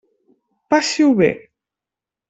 [0.73, 1.31] Passi-ho bé.